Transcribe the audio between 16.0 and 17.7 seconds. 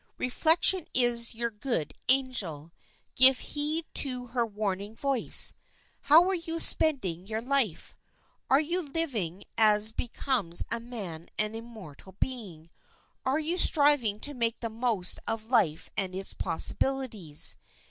its possibilities?